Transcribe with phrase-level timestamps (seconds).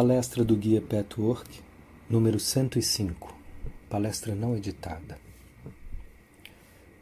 [0.00, 1.60] Palestra do Guia Petwork,
[2.08, 3.36] número 105.
[3.90, 5.18] Palestra não editada.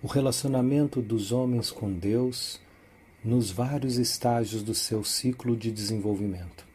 [0.02, 2.58] O relacionamento dos homens com Deus
[3.22, 6.66] nos vários estágios do seu ciclo de desenvolvimento.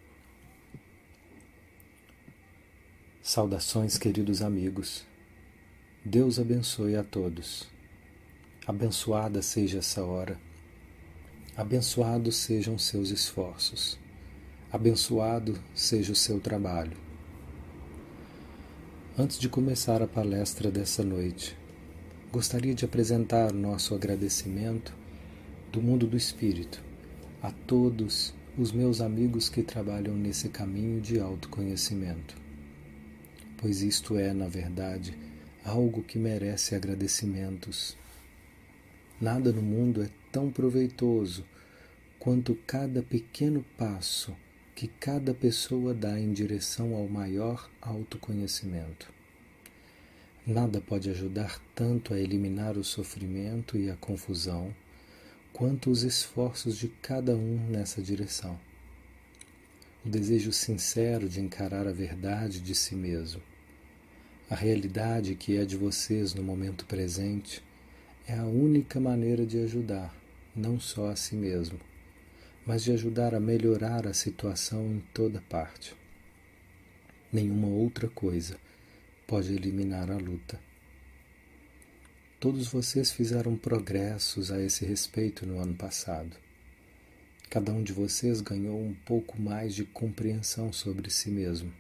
[3.24, 5.04] Saudações, queridos amigos.
[6.06, 7.68] Deus abençoe a todos.
[8.68, 10.40] Abençoada seja essa hora.
[11.58, 14.00] Abençoados sejam seus esforços.
[14.74, 16.96] Abençoado seja o seu trabalho.
[19.20, 21.58] Antes de começar a palestra dessa noite,
[22.32, 24.96] gostaria de apresentar nosso agradecimento
[25.74, 26.82] do mundo do espírito
[27.44, 32.34] a todos os meus amigos que trabalham nesse caminho de autoconhecimento.
[33.58, 35.18] Pois isto é, na verdade,
[35.66, 37.98] algo que merece agradecimentos.
[39.20, 41.44] Nada no mundo é tão proveitoso
[42.18, 44.34] quanto cada pequeno passo
[44.76, 49.12] que cada pessoa dá em direção ao maior autoconhecimento.
[50.46, 54.74] Nada pode ajudar tanto a eliminar o sofrimento e a confusão
[55.54, 58.60] quanto os esforços de cada um nessa direção.
[60.04, 63.42] O desejo sincero de encarar a verdade de si mesmo,
[64.50, 67.64] a realidade que é de vocês no momento presente,
[68.28, 70.16] é a única maneira de ajudar,
[70.56, 71.80] não só a si mesmo,
[72.72, 75.94] mas de ajudar a melhorar a situação em toda parte.
[77.30, 78.58] Nenhuma outra coisa
[79.28, 80.58] pode eliminar a luta.
[82.40, 86.38] Todos vocês fizeram progressos a esse respeito no ano passado.
[87.50, 91.74] Cada um de vocês ganhou um pouco mais de compreensão sobre si mesmo.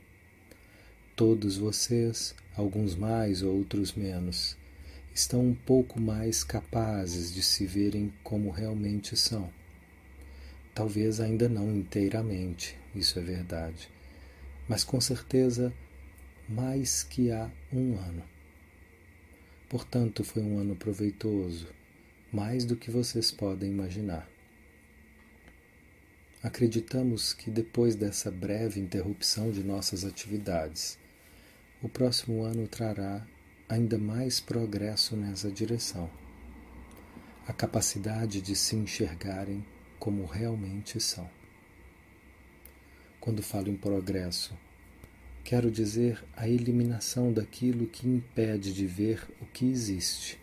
[1.16, 4.58] Todos vocês, alguns mais, outros menos,
[5.16, 9.61] estão um pouco mais capazes de se verem como realmente são
[10.74, 13.90] Talvez ainda não inteiramente, isso é verdade,
[14.68, 15.74] mas com certeza
[16.48, 18.24] mais que há um ano.
[19.70, 21.68] Portanto, foi um ano proveitoso,
[22.32, 24.30] mais do que vocês podem imaginar.
[26.44, 30.98] Acreditamos que depois dessa breve interrupção de nossas atividades,
[31.84, 33.26] o próximo ano trará
[33.70, 36.10] ainda mais progresso nessa direção.
[37.48, 39.64] A capacidade de se enxergarem
[40.02, 41.30] como realmente são.
[43.20, 44.58] Quando falo em progresso,
[45.44, 50.40] quero dizer a eliminação daquilo que impede de ver o que existe,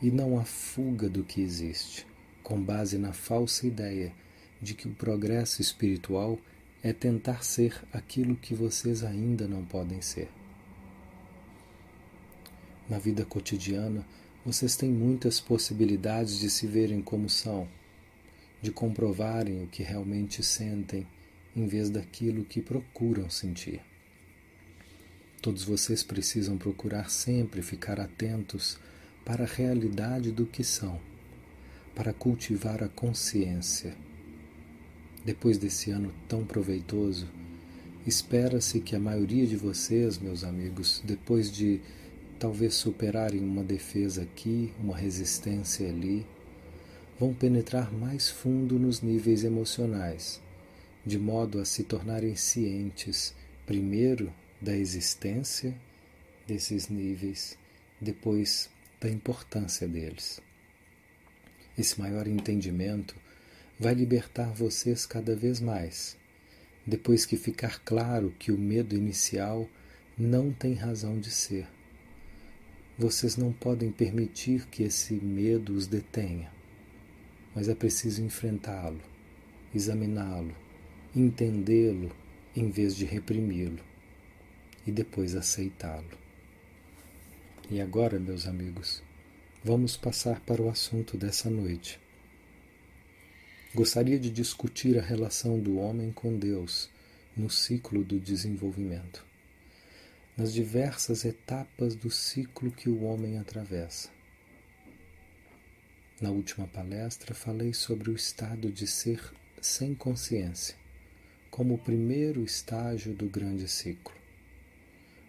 [0.00, 2.06] e não a fuga do que existe,
[2.42, 4.10] com base na falsa ideia
[4.58, 6.38] de que o progresso espiritual
[6.82, 10.30] é tentar ser aquilo que vocês ainda não podem ser.
[12.88, 14.02] Na vida cotidiana,
[14.46, 17.68] vocês têm muitas possibilidades de se verem como são
[18.62, 21.06] de comprovarem o que realmente sentem
[21.54, 23.80] em vez daquilo que procuram sentir.
[25.42, 28.78] Todos vocês precisam procurar sempre ficar atentos
[29.24, 31.00] para a realidade do que são,
[31.96, 33.94] para cultivar a consciência.
[35.24, 37.28] Depois desse ano tão proveitoso,
[38.06, 41.80] espera-se que a maioria de vocês, meus amigos, depois de
[42.38, 46.26] talvez superarem uma defesa aqui, uma resistência ali,
[47.22, 50.42] vão penetrar mais fundo nos níveis emocionais,
[51.06, 53.32] de modo a se tornarem cientes,
[53.64, 55.72] primeiro, da existência
[56.48, 57.56] desses níveis,
[58.00, 58.68] depois
[59.00, 60.40] da importância deles.
[61.78, 63.14] Esse maior entendimento
[63.78, 66.16] vai libertar vocês cada vez mais,
[66.84, 69.68] depois que ficar claro que o medo inicial
[70.18, 71.68] não tem razão de ser.
[72.98, 76.50] Vocês não podem permitir que esse medo os detenha
[77.54, 79.00] mas é preciso enfrentá-lo,
[79.74, 80.54] examiná-lo,
[81.14, 82.10] entendê-lo
[82.54, 83.82] em vez de reprimi-lo
[84.86, 86.18] e depois aceitá-lo.
[87.70, 89.02] E agora, meus amigos,
[89.64, 92.00] vamos passar para o assunto dessa noite.
[93.74, 96.90] Gostaria de discutir a relação do homem com Deus
[97.34, 99.24] no ciclo do desenvolvimento,
[100.36, 104.10] nas diversas etapas do ciclo que o homem atravessa.
[106.22, 109.20] Na última palestra, falei sobre o estado de ser
[109.60, 110.76] sem consciência,
[111.50, 114.14] como o primeiro estágio do grande ciclo.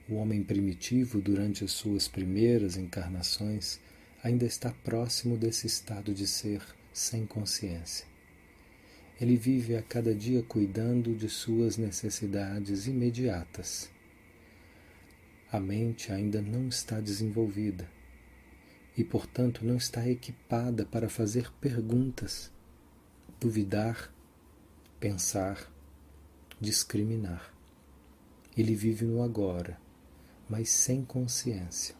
[0.07, 3.80] O homem primitivo, durante as suas primeiras encarnações,
[4.24, 6.62] ainda está próximo desse estado de ser
[6.94, 8.06] sem consciência.
[9.19, 13.89] Ele vive a cada dia cuidando de suas necessidades imediatas.
[15.51, 17.89] A mente ainda não está desenvolvida
[18.95, 22.51] e, portanto, não está equipada para fazer perguntas,
[23.40, 24.13] duvidar,
[25.00, 25.72] pensar,
[26.62, 27.54] discriminar.
[28.56, 29.80] Ele vive no agora,
[30.48, 31.95] mas sem consciência.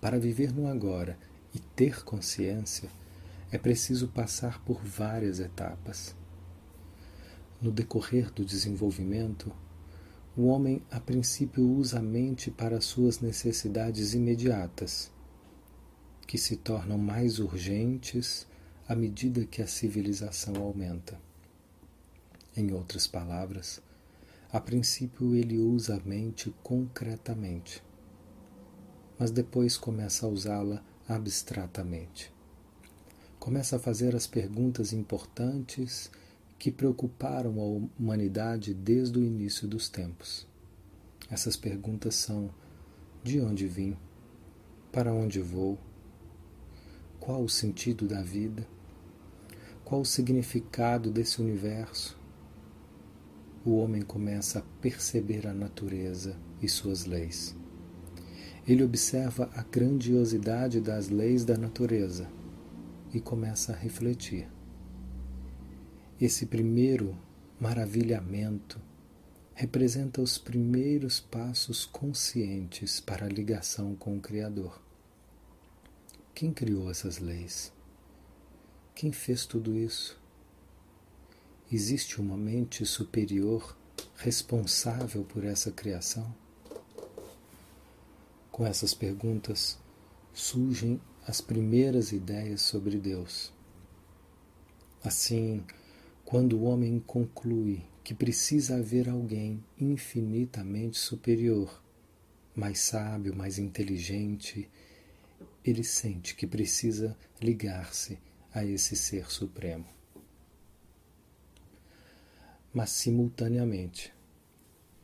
[0.00, 1.18] Para viver no agora
[1.54, 2.90] e ter consciência,
[3.50, 6.14] é preciso passar por várias etapas.
[7.62, 9.50] No decorrer do desenvolvimento,
[10.36, 15.13] o homem a princípio usa a mente para suas necessidades imediatas,
[16.34, 18.44] que se tornam mais urgentes
[18.88, 21.16] à medida que a civilização aumenta.
[22.56, 23.80] Em outras palavras,
[24.52, 27.80] a princípio ele usa a mente concretamente,
[29.16, 32.32] mas depois começa a usá-la abstratamente.
[33.38, 36.10] Começa a fazer as perguntas importantes
[36.58, 40.48] que preocuparam a humanidade desde o início dos tempos.
[41.30, 42.50] Essas perguntas são:
[43.22, 43.96] de onde vim?
[44.90, 45.78] Para onde vou?
[47.24, 48.68] Qual o sentido da vida?
[49.82, 52.20] Qual o significado desse universo?
[53.64, 57.56] O homem começa a perceber a natureza e suas leis.
[58.68, 62.28] Ele observa a grandiosidade das leis da natureza
[63.14, 64.46] e começa a refletir.
[66.20, 67.16] Esse primeiro
[67.58, 68.78] maravilhamento
[69.54, 74.83] representa os primeiros passos conscientes para a ligação com o Criador.
[76.34, 77.72] Quem criou essas leis?
[78.92, 80.20] Quem fez tudo isso?
[81.70, 83.76] Existe uma mente superior
[84.16, 86.34] responsável por essa criação?
[88.50, 89.78] Com essas perguntas
[90.32, 93.52] surgem as primeiras ideias sobre Deus.
[95.04, 95.64] Assim,
[96.24, 101.80] quando o homem conclui que precisa haver alguém infinitamente superior,
[102.56, 104.68] mais sábio, mais inteligente,
[105.64, 108.18] ele sente que precisa ligar-se
[108.52, 109.86] a esse ser supremo.
[112.72, 114.12] Mas, simultaneamente,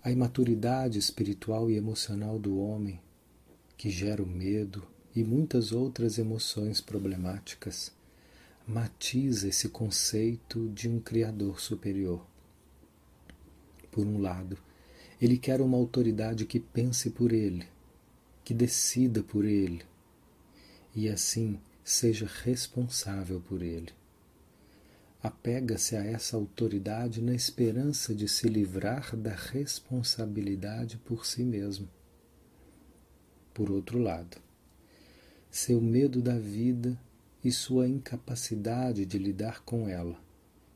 [0.03, 3.01] a imaturidade espiritual e emocional do homem,
[3.77, 7.93] que gera o medo e muitas outras emoções problemáticas,
[8.67, 12.27] matiza esse conceito de um Criador superior.
[13.91, 14.59] Por um lado,
[15.21, 17.67] ele quer uma autoridade que pense por ele,
[18.45, 19.83] que decida por ele,
[20.95, 23.93] e assim seja responsável por ele.
[25.23, 31.89] Apega-se a essa autoridade na esperança de se livrar da responsabilidade por si mesmo.
[33.53, 34.39] Por outro lado,
[35.51, 36.99] seu medo da vida
[37.45, 40.19] e sua incapacidade de lidar com ela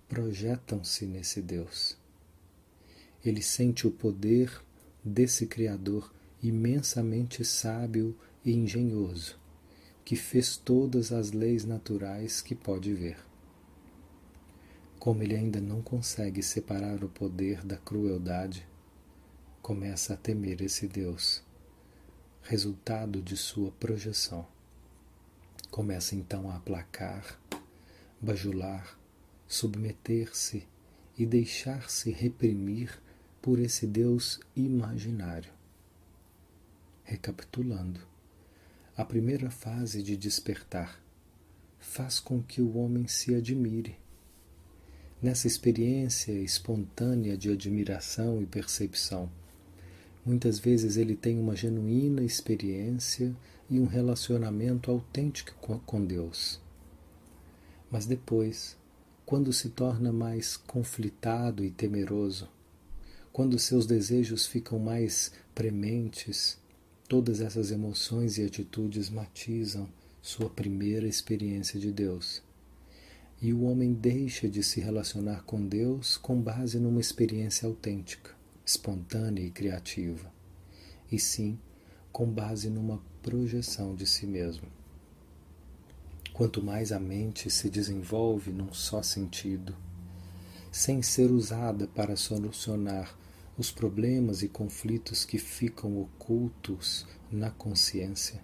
[0.08, 1.96] projetam-se nesse Deus.
[3.24, 4.62] Ele sente o poder
[5.02, 6.12] desse Criador
[6.42, 8.14] imensamente sábio
[8.44, 9.43] e engenhoso
[10.04, 13.16] que fez todas as leis naturais que pode ver.
[14.98, 18.66] Como ele ainda não consegue separar o poder da crueldade,
[19.62, 21.42] começa a temer esse Deus,
[22.42, 24.46] resultado de sua projeção.
[25.70, 27.40] Começa então a aplacar,
[28.20, 28.98] bajular,
[29.48, 30.66] submeter-se
[31.16, 33.00] e deixar-se reprimir
[33.40, 35.52] por esse Deus imaginário.
[37.04, 38.00] Recapitulando,
[38.96, 41.02] a primeira fase de despertar
[41.80, 43.96] faz com que o homem se admire.
[45.20, 49.28] Nessa experiência espontânea de admiração e percepção,
[50.24, 53.34] muitas vezes ele tem uma genuína experiência
[53.68, 56.60] e um relacionamento autêntico com Deus.
[57.90, 58.76] Mas depois,
[59.26, 62.48] quando se torna mais conflitado e temeroso,
[63.32, 66.62] quando seus desejos ficam mais prementes,
[67.06, 69.86] Todas essas emoções e atitudes matizam
[70.22, 72.42] sua primeira experiência de Deus.
[73.42, 78.34] E o homem deixa de se relacionar com Deus com base numa experiência autêntica,
[78.64, 80.32] espontânea e criativa,
[81.12, 81.58] e sim
[82.10, 84.66] com base numa projeção de si mesmo.
[86.32, 89.76] Quanto mais a mente se desenvolve num só sentido,
[90.72, 93.14] sem ser usada para solucionar
[93.56, 98.42] os problemas e conflitos que ficam ocultos na consciência,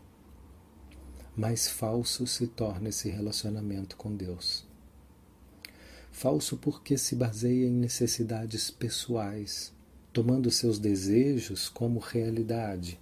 [1.37, 4.69] mais falso se torna esse relacionamento com Deus.
[6.13, 9.73] Falso porque se baseia em necessidades pessoais,
[10.13, 13.01] tomando seus desejos como realidade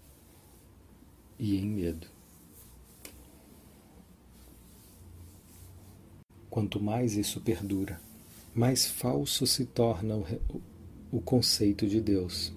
[1.39, 2.07] e em medo.
[6.49, 8.01] Quanto mais isso perdura,
[8.55, 10.17] mais falso se torna
[11.11, 12.53] o conceito de Deus,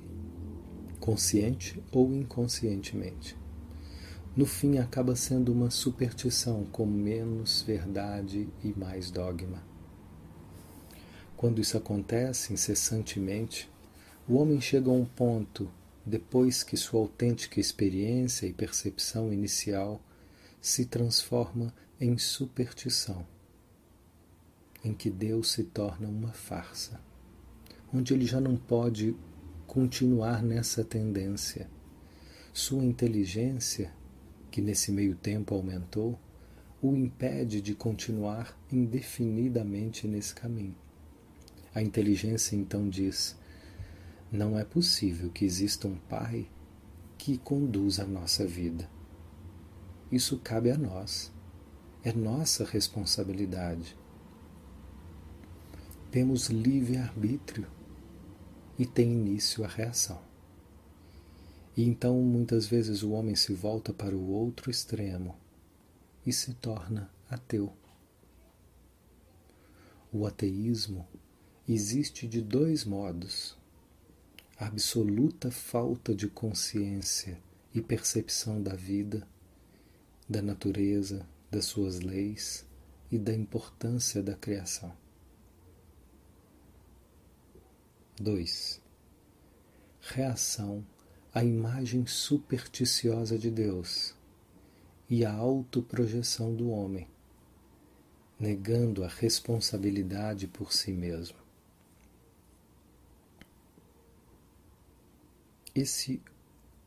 [0.99, 3.37] consciente ou inconscientemente.
[4.35, 9.63] No fim, acaba sendo uma superstição com menos verdade e mais dogma.
[11.35, 13.69] Quando isso acontece incessantemente,
[14.27, 15.69] O homem chega a um ponto,
[16.05, 20.01] depois que sua autêntica experiência e percepção inicial
[20.61, 23.25] se transforma em superstição,
[24.85, 26.99] em que Deus se torna uma farsa,
[27.93, 29.15] onde ele já não pode
[29.67, 31.69] continuar nessa tendência.
[32.53, 33.93] Sua inteligência,
[34.49, 36.19] que nesse meio tempo aumentou,
[36.81, 40.75] o impede de continuar indefinidamente nesse caminho.
[41.73, 43.37] A inteligência então diz:
[44.31, 46.47] não é possível que exista um Pai
[47.17, 48.89] que conduza a nossa vida.
[50.11, 51.31] Isso cabe a nós.
[52.03, 53.95] É nossa responsabilidade.
[56.09, 57.67] Temos livre-arbítrio
[58.81, 60.19] e tem início a reação.
[61.77, 65.37] E então muitas vezes o homem se volta para o outro extremo
[66.25, 67.71] e se torna ateu.
[70.11, 71.07] O ateísmo
[71.69, 73.55] existe de dois modos:
[74.57, 77.37] a absoluta falta de consciência
[77.75, 79.27] e percepção da vida,
[80.27, 82.65] da natureza, das suas leis
[83.11, 84.91] e da importância da criação.
[88.21, 88.79] 2.
[89.99, 90.85] Reação
[91.33, 94.15] à imagem supersticiosa de Deus
[95.09, 97.07] e a autoprojeção do homem,
[98.39, 101.37] negando a responsabilidade por si mesmo.
[105.73, 106.21] Esse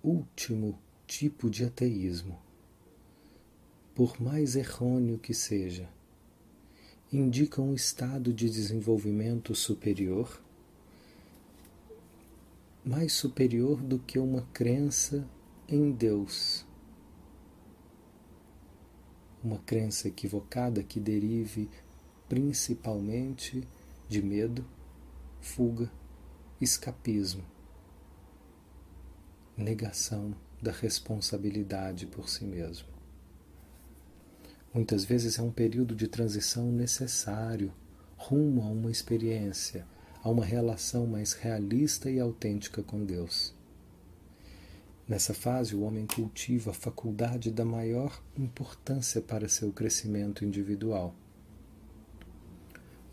[0.03, 2.41] último tipo de ateísmo,
[3.95, 5.88] por mais errôneo que seja,
[7.11, 10.44] indica um estado de desenvolvimento superior,
[12.85, 15.26] mais superior do que uma crença
[15.69, 16.67] em Deus
[19.45, 21.69] uma crença equivocada que derive
[22.26, 23.69] principalmente
[24.09, 24.64] de medo,
[25.38, 25.93] fuga,
[26.59, 27.45] escapismo,
[29.55, 32.88] negação da responsabilidade por si mesmo.
[34.73, 37.73] Muitas vezes é um período de transição necessário
[38.17, 39.87] rumo a uma experiência,
[40.25, 43.52] a uma relação mais realista e autêntica com Deus.
[45.07, 51.14] Nessa fase, o homem cultiva a faculdade da maior importância para seu crescimento individual.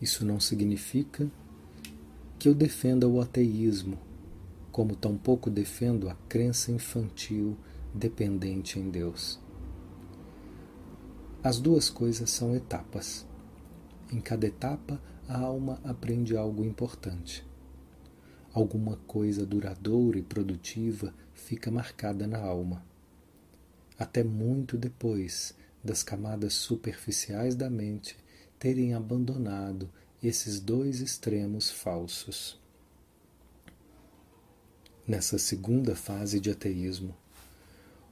[0.02, 1.30] Isso não significa
[2.40, 4.00] que eu defenda o ateísmo,
[4.72, 7.58] como tampouco defendo a crença infantil
[7.94, 9.38] dependente em Deus.
[11.44, 13.28] As duas coisas são etapas.
[14.14, 14.98] Em cada etapa,
[15.32, 17.42] a alma aprende algo importante.
[18.54, 22.84] Alguma coisa duradoura e produtiva fica marcada na alma.
[23.98, 28.18] Até muito depois das camadas superficiais da mente
[28.60, 29.90] terem abandonado
[30.22, 32.60] esses dois extremos falsos.
[35.08, 37.16] Nessa segunda fase de ateísmo,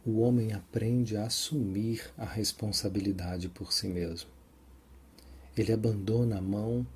[0.06, 4.30] o homem aprende a assumir a responsabilidade por si mesmo.
[5.58, 6.88] Ele abandona a mão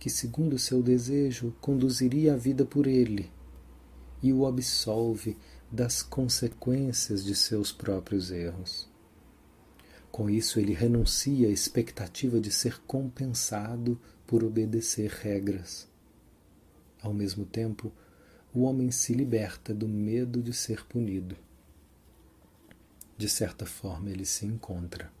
[0.00, 3.30] que, segundo seu desejo, conduziria a vida por ele
[4.22, 5.36] e o absolve
[5.70, 8.88] das consequências de seus próprios erros.
[10.10, 15.86] Com isso, ele renuncia à expectativa de ser compensado por obedecer regras.
[17.02, 17.92] Ao mesmo tempo,
[18.54, 21.36] o homem se liberta do medo de ser punido.
[23.18, 25.12] De certa forma, ele se encontra.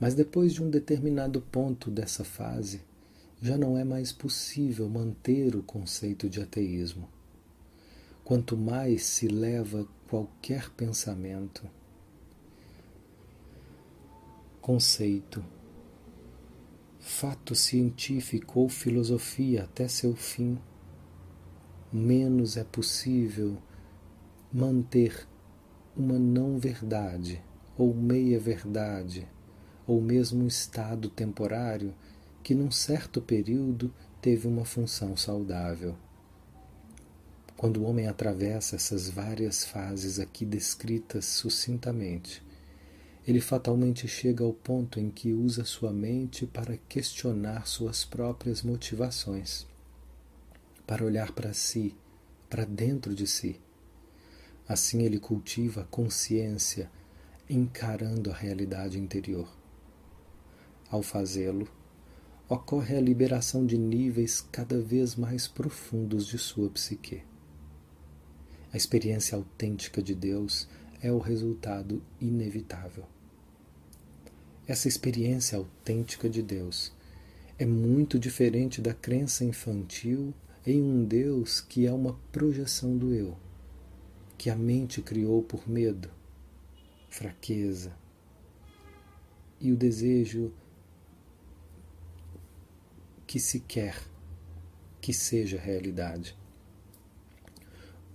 [0.00, 2.80] Mas depois de um determinado ponto dessa fase,
[3.42, 7.08] já não é mais possível manter o conceito de ateísmo.
[8.22, 11.66] Quanto mais se leva qualquer pensamento,
[14.60, 15.42] conceito,
[16.98, 20.58] fato científico ou filosofia até seu fim,
[21.90, 23.56] menos é possível
[24.52, 25.26] manter
[25.96, 27.42] uma não-verdade
[27.76, 29.26] ou meia-verdade
[29.86, 31.94] ou mesmo um estado temporário
[32.42, 35.96] que num certo período teve uma função saudável.
[37.56, 42.42] Quando o homem atravessa essas várias fases aqui descritas sucintamente,
[43.26, 49.66] ele fatalmente chega ao ponto em que usa sua mente para questionar suas próprias motivações,
[50.86, 51.94] para olhar para si,
[52.48, 53.60] para dentro de si.
[54.66, 56.90] Assim ele cultiva a consciência,
[57.48, 59.48] encarando a realidade interior.
[60.88, 61.68] Ao fazê-lo,
[62.50, 67.22] ocorre a liberação de níveis cada vez mais profundos de sua psique.
[68.72, 70.68] A experiência autêntica de Deus
[71.00, 73.04] é o resultado inevitável.
[74.66, 76.92] Essa experiência autêntica de Deus
[77.56, 80.34] é muito diferente da crença infantil
[80.66, 83.38] em um Deus que é uma projeção do eu,
[84.36, 86.10] que a mente criou por medo,
[87.08, 87.94] fraqueza
[89.60, 90.52] e o desejo
[93.30, 93.96] que se quer
[95.00, 96.36] que seja realidade.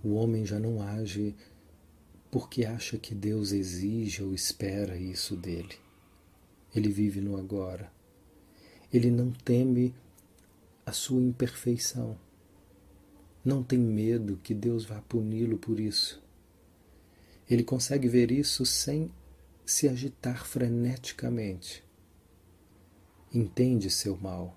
[0.04, 1.34] O homem já não age
[2.30, 5.74] porque acha que Deus exige ou espera isso dele.
[6.74, 7.90] Ele vive no agora.
[8.92, 9.94] Ele não teme
[10.84, 12.20] a sua imperfeição.
[13.42, 16.22] Não tem medo que Deus vá puni-lo por isso.
[17.48, 19.10] Ele consegue ver isso sem
[19.64, 21.82] se agitar freneticamente.
[23.32, 24.54] Entende seu mal,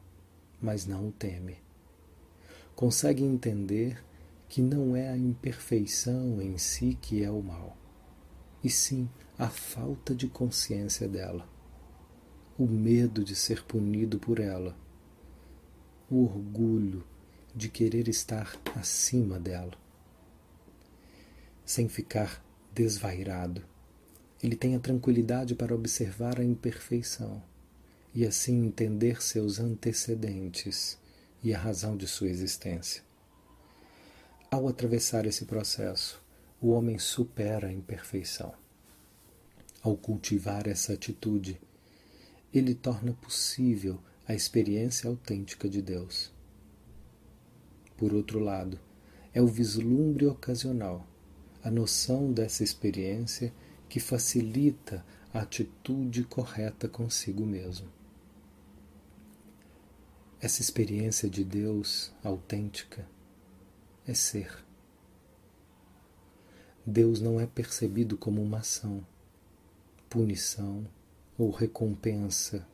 [0.61, 1.57] mas não o teme.
[2.75, 4.03] Consegue entender
[4.47, 7.77] que não é a imperfeição em si que é o mal,
[8.63, 11.47] e sim a falta de consciência dela,
[12.57, 14.75] o medo de ser punido por ela
[16.09, 17.03] o orgulho
[17.55, 19.73] de querer estar acima dela,
[21.63, 23.63] sem ficar desvairado.
[24.41, 27.43] Ele tem a tranquilidade para observar a imperfeição
[28.13, 30.97] e assim entender seus antecedentes
[31.43, 33.03] e a razão de sua existência.
[34.51, 36.21] Ao atravessar esse processo,
[36.61, 38.53] o homem supera a imperfeição.
[39.81, 41.59] Ao cultivar essa atitude,
[42.53, 46.31] ele torna possível a experiência autêntica de Deus.
[47.95, 48.79] Por outro lado,
[49.33, 51.07] é o vislumbre ocasional,
[51.63, 53.53] a noção dessa experiência
[53.87, 57.98] que facilita a atitude correta consigo mesmo.
[60.41, 63.05] Essa experiência de Deus autêntica
[64.07, 64.63] é ser.
[66.85, 69.05] Deus não é percebido como uma ação,
[70.09, 70.87] punição
[71.37, 72.65] ou recompensa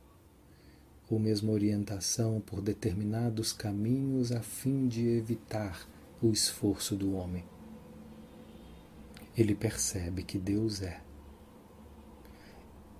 [1.10, 5.88] ou mesmo orientação por determinados caminhos a fim de evitar
[6.22, 7.44] o esforço do homem.
[9.36, 11.00] Ele percebe que Deus é.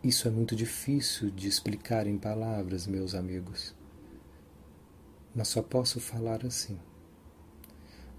[0.02, 3.75] Isso é muito difícil de explicar em palavras, meus amigos,
[5.36, 6.78] mas só posso falar assim.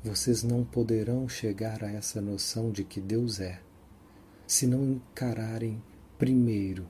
[0.03, 3.59] Vocês não poderão chegar a essa noção de que Deus é
[4.45, 5.83] se não encararem
[6.19, 6.87] primeiro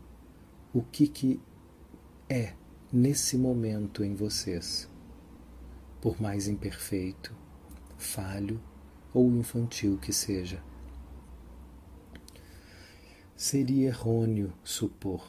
[0.73, 1.39] o que, que
[2.29, 2.53] é
[2.91, 4.89] nesse momento em vocês,
[6.01, 7.33] por mais imperfeito,
[7.97, 8.61] falho
[9.13, 10.61] ou infantil que seja.
[13.33, 15.25] Seria errôneo supor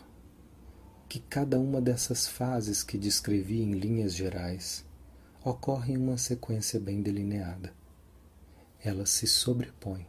[1.08, 4.87] que cada uma dessas fases que descrevi em linhas gerais
[5.48, 7.72] ocorre uma sequência bem delineada.
[8.82, 10.06] Elas se sobrepõem.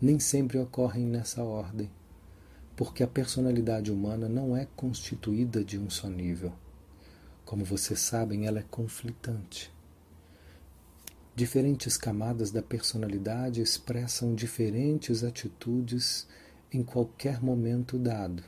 [0.00, 1.90] Nem sempre ocorrem nessa ordem
[2.76, 6.52] porque a personalidade humana não é constituída de um só nível.
[7.44, 9.72] Como vocês sabem, ela é conflitante.
[11.34, 16.26] Diferentes camadas da personalidade expressam diferentes atitudes
[16.70, 18.44] em qualquer momento dado,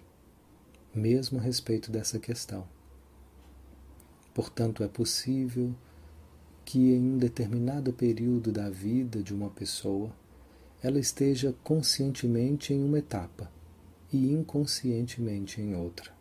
[0.95, 2.67] mesmo a respeito dessa questão.
[4.39, 5.75] Portanto, é possível
[6.65, 10.15] que em um determinado período da vida de uma pessoa
[10.81, 13.51] ela esteja conscientemente em uma etapa
[14.13, 16.13] e inconscientemente em outra.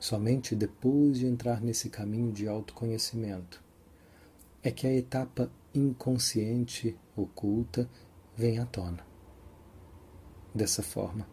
[0.00, 3.62] Somente depois de entrar nesse caminho de autoconhecimento
[4.60, 7.88] é que a etapa inconsciente oculta
[8.36, 9.06] vem à tona.
[10.52, 11.28] Dessa forma,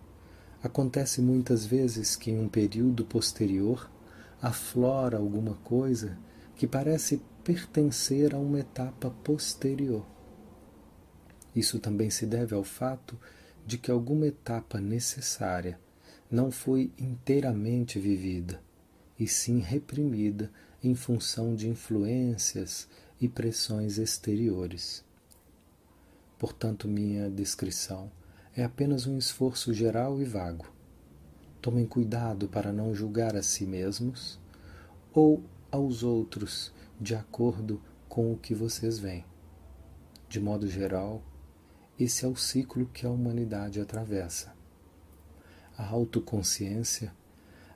[0.62, 3.90] acontece muitas vezes que em um período posterior
[4.42, 6.18] aflora alguma coisa
[6.56, 10.06] que parece pertencer a uma etapa posterior.
[11.56, 13.18] Isso também se deve ao fato
[13.66, 15.80] de que alguma etapa necessária
[16.30, 18.62] não foi inteiramente vivida,
[19.18, 20.52] e sim reprimida
[20.84, 22.88] em função de influências
[23.20, 25.04] e pressões exteriores.
[26.38, 28.12] Portanto, minha descrição
[28.56, 30.75] é apenas um esforço geral e vago.
[31.66, 34.40] Tomem cuidado para não julgar a si mesmos
[35.12, 39.26] ou aos outros de acordo com o que vocês veem.
[40.30, 41.24] De modo geral,
[42.00, 44.54] esse é o ciclo que a humanidade atravessa.
[45.76, 47.12] A autoconsciência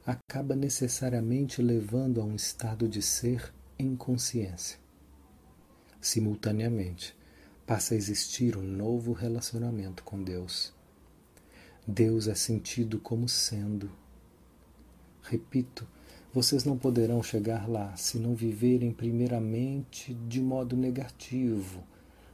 [0.06, 4.78] acaba necessariamente levando a um estado de ser em consciência.
[6.00, 7.18] Simultaneamente,
[7.66, 10.78] passa a existir um novo relacionamento com Deus.
[11.92, 13.90] Deus é sentido como sendo.
[15.24, 15.88] Repito,
[16.32, 21.84] vocês não poderão chegar lá se não viverem primeiramente de modo negativo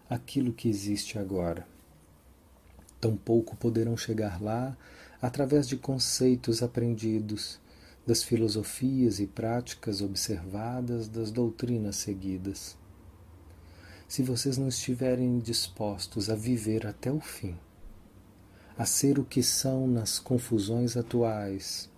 [0.09, 1.65] aquilo que existe agora.
[2.99, 4.75] Tampouco poderão chegar lá
[5.21, 7.57] através de conceitos aprendidos,
[8.05, 12.77] das filosofias e práticas observadas, das doutrinas seguidas.
[14.05, 17.57] se vocês não estiverem dispostos a viver até o fim,
[18.77, 21.89] a ser o que são nas confusões atuais,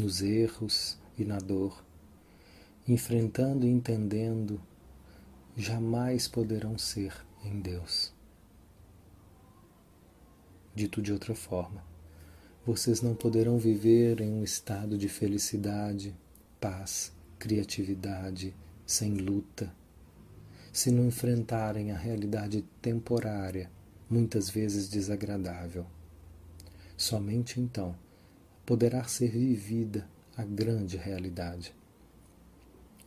[0.00, 1.84] nos erros e na dor,
[2.88, 4.60] enfrentando e entendendo,
[5.56, 7.14] jamais poderão ser
[7.44, 8.12] em Deus.
[10.74, 11.84] Dito de outra forma,
[12.64, 16.16] vocês não poderão viver em um estado de felicidade,
[16.58, 18.54] paz, criatividade,
[18.86, 19.70] sem luta,
[20.72, 23.70] se não enfrentarem a realidade temporária,
[24.08, 25.84] muitas vezes desagradável.
[27.02, 27.96] Somente então
[28.64, 31.74] poderá ser vivida a grande realidade.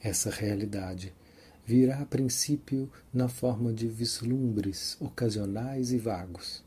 [0.02, 1.14] Essa realidade
[1.66, 6.62] virá a princípio na forma de vislumbres ocasionais e vagos.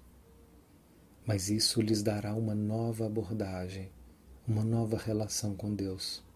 [1.26, 3.90] Mas isso lhes dará uma nova abordagem,
[4.46, 6.26] uma nova relação com Deus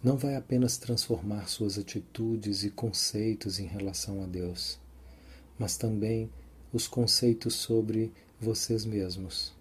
[0.00, 4.78] não vai apenas transformar suas atitudes e conceitos em relação a Deus,
[5.58, 6.30] mas também
[6.72, 9.57] os conceitos sobre vocês mesmos,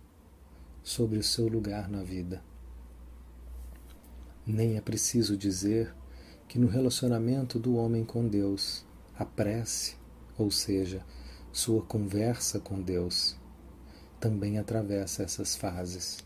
[0.88, 2.42] sobre o seu lugar na vida.
[4.46, 5.94] Nem é preciso dizer
[6.48, 8.86] que no relacionamento do homem com Deus,
[9.20, 9.98] a prece,
[10.38, 11.06] ou seja,
[11.52, 13.36] sua conversa com Deus,
[14.18, 16.20] também atravessa essas fases.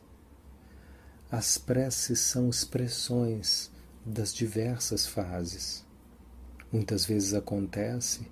[1.31, 3.71] As preces são expressões
[4.05, 5.83] das diversas fases.
[6.71, 8.27] Muitas vezes acontece,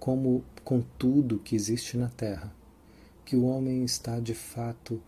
[0.00, 2.50] como com tudo que existe na Terra,
[3.22, 4.98] que o homem está de fato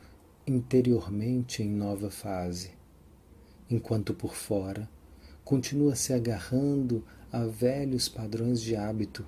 [0.46, 2.72] interiormente em nova fase,
[3.70, 4.88] enquanto por fora
[5.44, 9.26] continua se agarrando a velhos padrões de hábito,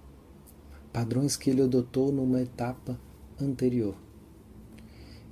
[0.92, 2.98] padrões que ele adotou numa etapa
[3.40, 3.96] anterior.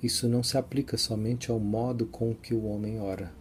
[0.02, 3.32] Isso não se aplica somente ao modo com que o homem ora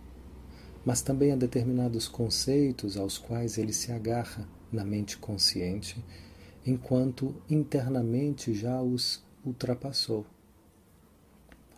[0.85, 6.03] mas também a determinados conceitos aos quais ele se agarra na mente consciente,
[6.65, 10.25] enquanto internamente já os ultrapassou.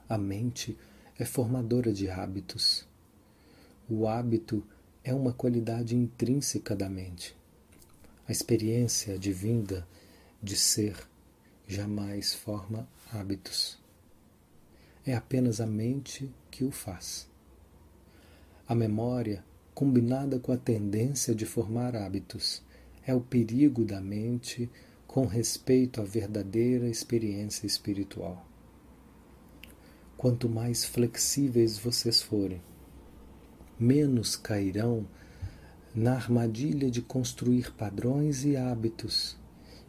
[0.07, 0.77] A mente
[1.17, 2.85] é formadora de hábitos.
[3.89, 4.63] O hábito
[5.03, 7.35] é uma qualidade intrínseca da mente.
[8.27, 9.87] A experiência advinda
[10.43, 10.95] de ser
[11.67, 13.79] jamais forma hábitos.
[15.03, 17.27] É apenas a mente que o faz.
[18.67, 22.61] A memória, combinada com a tendência de formar hábitos,
[23.07, 24.69] é o perigo da mente
[25.07, 28.45] com respeito à verdadeira experiência espiritual.
[30.17, 32.61] Quanto mais flexíveis vocês forem,
[33.79, 35.07] menos cairão
[35.93, 39.37] na armadilha de construir padrões e hábitos,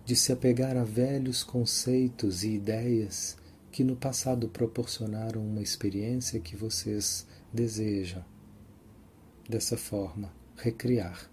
[0.04, 3.36] de se apegar a velhos conceitos e ideias
[3.72, 8.24] que no passado proporcionaram uma experiência que vocês desejam
[9.48, 11.30] dessa forma, recriar.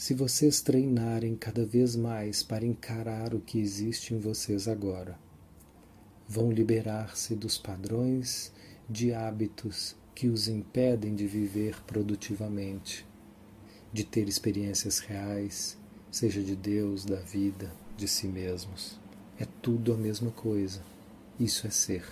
[0.00, 5.18] Se vocês treinarem cada vez mais para encarar o que existe em vocês agora,
[6.26, 8.50] vão liberar-se dos padrões
[8.88, 13.06] de hábitos que os impedem de viver produtivamente,
[13.92, 15.76] de ter experiências reais,
[16.10, 18.98] seja de Deus, da vida, de si mesmos.
[19.38, 20.80] É tudo a mesma coisa.
[21.38, 22.06] Isso é ser.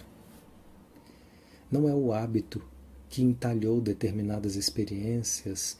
[1.72, 2.62] Não é o hábito
[3.08, 5.78] que entalhou determinadas experiências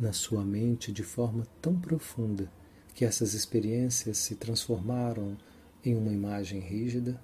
[0.00, 2.50] na sua mente de forma tão profunda
[2.94, 5.36] que essas experiências se transformaram
[5.84, 7.22] em uma imagem rígida?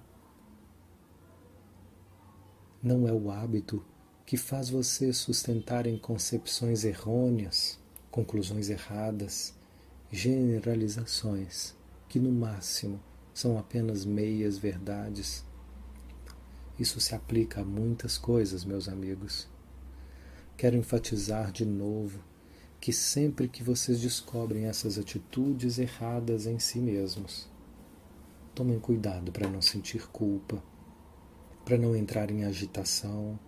[2.81, 3.83] Não é o hábito
[4.25, 7.77] que faz você sustentar em concepções errôneas,
[8.09, 9.53] conclusões erradas,
[10.11, 11.75] generalizações
[12.07, 13.01] que no máximo
[13.33, 15.45] são apenas meias verdades
[16.79, 19.47] isso se aplica a muitas coisas, meus amigos.
[20.55, 22.19] Quero enfatizar de novo
[22.79, 27.49] que sempre que vocês descobrem essas atitudes erradas em si mesmos,
[28.53, 30.63] tomem cuidado para não sentir culpa,
[31.65, 33.39] para não entrar em agitação,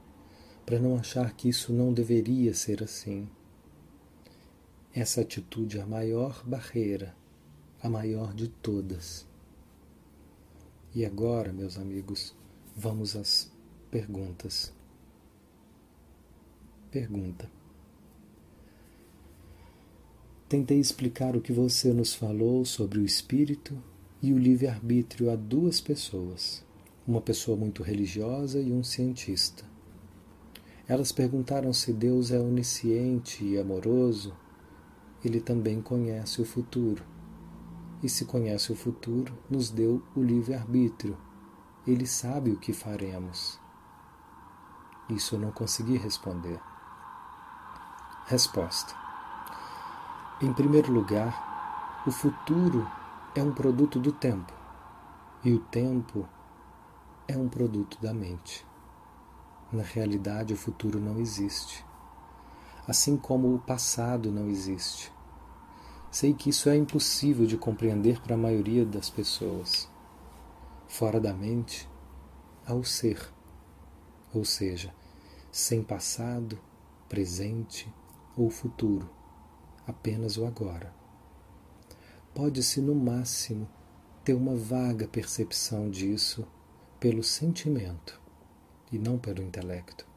[0.66, 3.30] para não achar que isso não deveria ser assim.
[4.94, 7.16] Essa atitude é a maior barreira,
[7.82, 9.28] a maior de todas.
[10.94, 12.36] E agora, meus amigos,
[12.82, 13.52] Vamos às
[13.92, 14.74] perguntas.
[16.90, 17.59] Pergunta.
[20.50, 23.82] Tentei explicar o que você nos falou sobre o espírito
[24.22, 26.66] e o livre-arbítrio a duas pessoas,
[27.08, 29.64] uma pessoa muito religiosa e um cientista.
[30.88, 34.36] Elas perguntaram se Deus é onisciente e amoroso,
[35.24, 37.04] ele também conhece o futuro.
[38.04, 41.16] E se conhece o futuro, nos deu o livre-arbítrio
[41.88, 43.60] ele sabe o que faremos.
[45.10, 46.60] Isso eu não consegui responder.
[48.28, 49.09] Resposta.
[50.42, 52.90] Em primeiro lugar, o futuro
[53.36, 54.54] é um produto do tempo
[55.44, 56.26] e o tempo
[57.28, 58.66] é um produto da mente.
[59.70, 61.86] Na realidade, o futuro não existe,
[62.88, 65.12] assim como o passado não existe.
[66.10, 69.92] Sei que isso é impossível de compreender para a maioria das pessoas.
[70.88, 71.86] Fora da mente,
[72.66, 73.30] há o ser,
[74.34, 74.96] ou seja,
[75.52, 76.58] sem passado,
[77.10, 77.94] presente
[78.38, 79.19] ou futuro,
[79.90, 80.94] apenas o agora.
[82.34, 83.68] Pode-se, no máximo,
[84.24, 86.48] ter uma vaga percepção disso
[87.00, 88.20] pelo sentimento
[88.92, 90.08] e não pelo intelecto.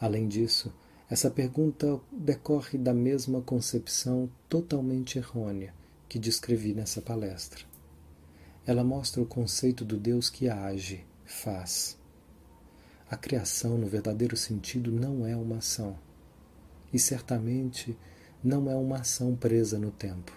[0.00, 0.72] Além disso,
[1.08, 5.74] essa pergunta decorre da mesma concepção totalmente errônea
[6.08, 7.64] que descrevi nessa palestra.
[8.66, 11.98] Ela mostra o conceito do Deus que age, faz.
[13.10, 15.98] A criação, no verdadeiro sentido, não é uma ação.
[16.92, 17.96] E certamente
[18.42, 20.32] não é uma ação presa no tempo.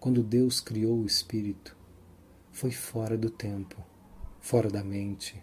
[0.00, 1.76] Quando Deus criou o espírito,
[2.50, 3.76] foi fora do tempo,
[4.40, 5.42] fora da mente,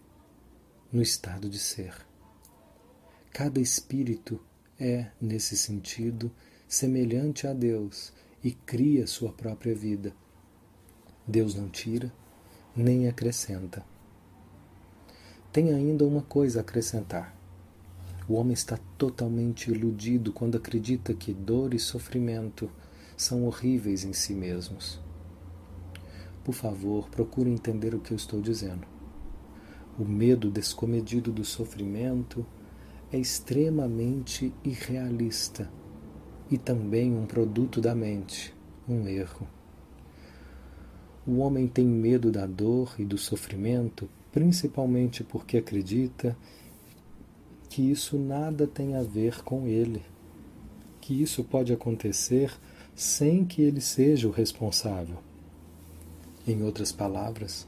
[0.91, 1.95] no estado de ser.
[3.31, 4.39] Cada espírito
[4.79, 6.31] é, nesse sentido,
[6.67, 8.11] semelhante a Deus
[8.43, 10.13] e cria sua própria vida.
[11.27, 12.11] Deus não tira
[12.75, 13.83] nem acrescenta.
[15.51, 17.35] Tem ainda uma coisa a acrescentar.
[18.29, 22.69] O homem está totalmente iludido quando acredita que dor e sofrimento
[23.17, 25.01] são horríveis em si mesmos.
[26.43, 28.85] Por favor, procure entender o que eu estou dizendo.
[29.97, 32.45] O medo descomedido do sofrimento
[33.11, 35.67] é extremamente irrealista
[36.51, 38.53] e também um produto da mente,
[38.87, 39.47] um erro.
[41.25, 46.37] O homem tem medo da dor e do sofrimento principalmente porque acredita
[47.69, 50.03] que isso nada tem a ver com ele,
[50.99, 52.51] que isso pode acontecer
[52.95, 55.17] sem que ele seja o responsável.
[56.47, 57.67] Em outras palavras,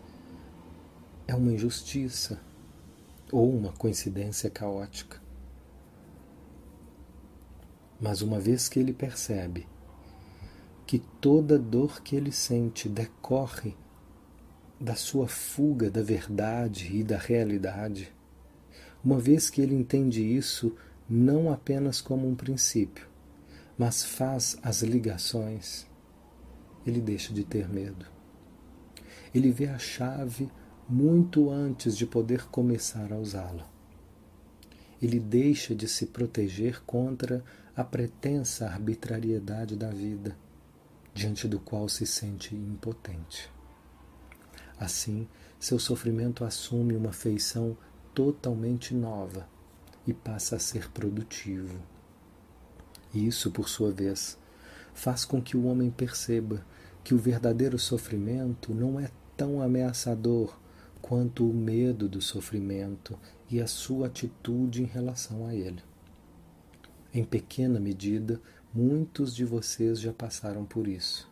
[1.28, 2.42] é uma injustiça
[3.32, 5.22] ou uma coincidência caótica.
[8.00, 9.68] Mas uma vez que ele percebe
[10.88, 13.76] que toda dor que ele sente decorre
[14.80, 18.12] da sua fuga da verdade e da realidade,
[19.04, 20.76] uma vez que ele entende isso
[21.10, 23.08] não apenas como um princípio,
[23.78, 25.88] mas faz as ligações,
[26.86, 28.06] ele deixa de ter medo.
[29.34, 30.50] Ele vê a chave
[30.88, 33.70] muito antes de poder começar a usá-la.
[35.02, 37.44] Ele deixa de se proteger contra
[37.76, 40.38] a pretensa arbitrariedade da vida,
[41.14, 43.50] diante do qual se sente impotente.
[44.80, 45.28] Assim,
[45.60, 47.78] seu sofrimento assume uma feição
[48.14, 49.48] totalmente nova
[50.06, 51.80] e passa a ser produtivo.
[53.14, 54.38] Isso, por sua vez,
[54.94, 56.66] faz com que o homem perceba
[57.04, 60.58] que o verdadeiro sofrimento não é tão ameaçador
[61.02, 63.18] quanto o medo do sofrimento
[63.50, 65.84] e a sua atitude em relação a ele.
[67.14, 68.40] Em pequena medida,
[68.74, 71.30] muitos de vocês já passaram por isso.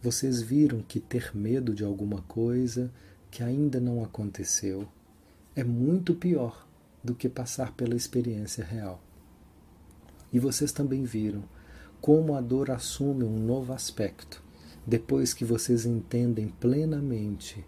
[0.00, 2.90] Vocês viram que ter medo de alguma coisa
[3.30, 4.88] que ainda não aconteceu
[5.54, 6.66] é muito pior
[7.02, 9.02] do que passar pela experiência real.
[10.32, 11.44] E vocês também viram
[12.00, 14.42] como a dor assume um novo aspecto
[14.86, 17.64] depois que vocês entendem plenamente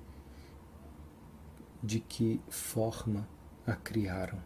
[1.83, 3.29] de que forma
[3.66, 4.42] a criaram.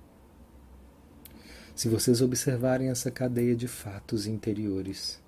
[1.74, 5.22] Se vocês observarem essa cadeia de fatos interiores,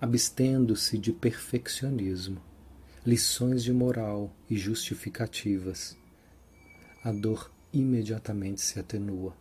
[0.00, 2.40] abstendo-se de perfeccionismo,
[3.04, 5.96] lições de moral e justificativas,
[7.02, 9.34] a dor imediatamente se atenua,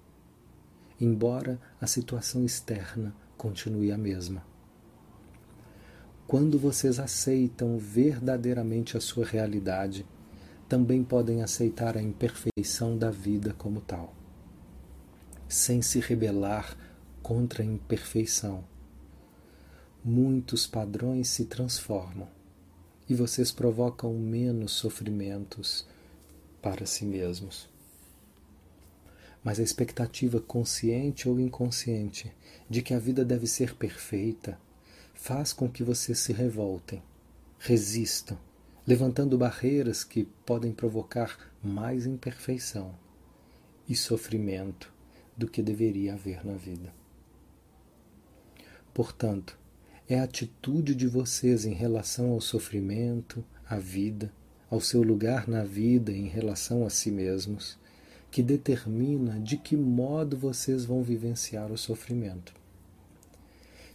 [1.00, 4.44] embora a situação externa continue a mesma.
[6.28, 10.06] Quando vocês aceitam verdadeiramente a sua realidade,
[10.70, 14.16] também podem aceitar a imperfeição da vida como tal
[15.52, 16.78] sem se rebelar
[17.22, 18.64] contra a imperfeição.
[20.04, 22.30] Muitos padrões se transformam
[23.10, 25.86] e vocês provocam menos sofrimentos
[26.62, 27.70] para si mesmos.
[29.44, 32.32] Mas a expectativa consciente ou inconsciente
[32.70, 34.60] de que a vida deve ser perfeita
[35.14, 37.02] faz com que vocês se revoltem,
[37.60, 38.38] resistam,
[38.86, 42.96] levantando barreiras que podem provocar mais imperfeição
[43.88, 44.92] e sofrimento
[45.36, 46.94] do que deveria haver na vida.
[48.94, 49.58] Portanto,
[50.08, 54.32] é a atitude de vocês em relação ao sofrimento, à vida,
[54.72, 57.78] ao seu lugar na vida em relação a si mesmos,
[58.32, 62.54] que determina de que modo vocês vão vivenciar o sofrimento.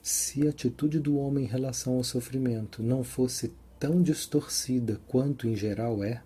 [0.02, 5.56] se a atitude do homem em relação ao sofrimento não fosse tão distorcida quanto em
[5.56, 6.22] geral é,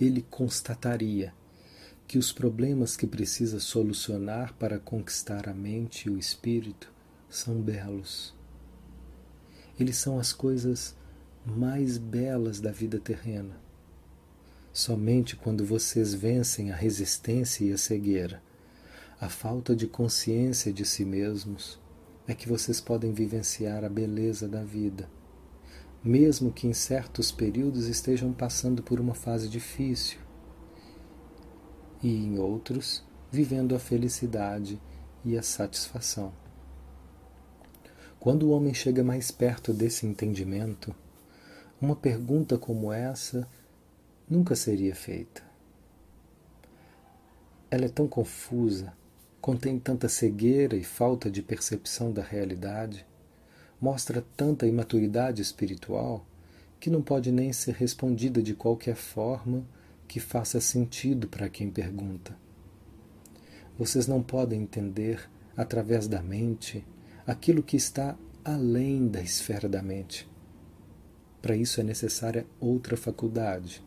[0.00, 1.34] ele constataria
[2.06, 6.90] que os problemas que precisa solucionar para conquistar a mente e o espírito
[7.28, 8.34] são belos.
[9.78, 10.96] Eles são as coisas
[11.44, 13.56] mais belas da vida terrena.
[14.72, 18.42] Somente quando vocês vencem a resistência e a cegueira,
[19.20, 21.78] a falta de consciência de si mesmos,
[22.26, 25.08] é que vocês podem vivenciar a beleza da vida,
[26.02, 30.18] mesmo que em certos períodos estejam passando por uma fase difícil
[32.02, 34.80] e em outros vivendo a felicidade
[35.24, 36.32] e a satisfação.
[38.18, 40.94] Quando o homem chega mais perto desse entendimento,
[41.80, 43.48] uma pergunta como essa
[44.28, 45.42] nunca seria feita.
[47.70, 48.92] Ela é tão confusa
[49.44, 53.04] contém tanta cegueira e falta de percepção da realidade,
[53.78, 56.24] mostra tanta imaturidade espiritual
[56.80, 59.62] que não pode nem ser respondida de qualquer forma
[60.08, 62.34] que faça sentido para quem pergunta.
[63.78, 66.82] Vocês não podem entender através da mente
[67.26, 70.26] aquilo que está além da esfera da mente.
[71.44, 73.84] Para isso é necessária outra faculdade.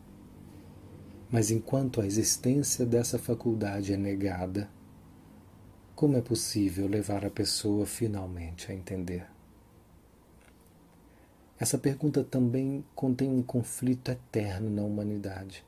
[1.28, 4.70] Mas enquanto a existência dessa faculdade é negada,
[5.92, 9.26] como é possível levar a pessoa finalmente a entender?
[11.58, 15.64] Essa pergunta também contém um conflito eterno na humanidade.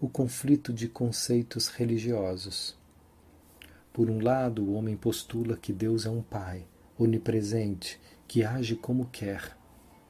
[0.00, 2.76] O conflito de conceitos religiosos.
[3.92, 6.66] Por um lado, o homem postula que Deus é um Pai,
[6.98, 9.61] onipresente, que age como quer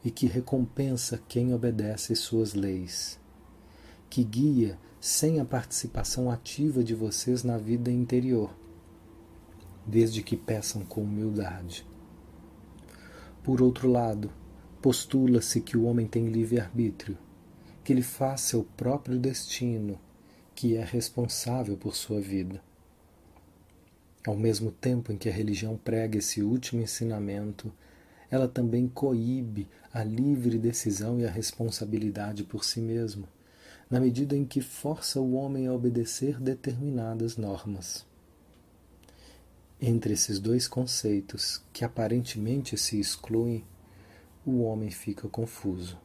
[0.04, 3.18] e que recompensa quem obedece suas leis,
[4.10, 8.50] que guia sem a participação ativa de vocês na vida interior
[9.86, 11.86] desde que peçam com humildade.
[13.42, 14.30] Por outro lado,
[14.80, 17.18] postula-se que o homem tem livre-arbítrio,
[17.82, 19.98] que ele faz seu próprio destino,
[20.54, 22.62] que é responsável por sua vida.
[24.24, 27.72] Ao mesmo tempo em que a religião prega esse último ensinamento,
[28.32, 33.28] ela também coíbe a livre decisão e a responsabilidade por si mesmo,
[33.90, 38.06] na medida em que força o homem a obedecer determinadas normas.
[39.78, 43.66] Entre esses dois conceitos, que aparentemente se excluem,
[44.46, 45.98] o homem fica confuso.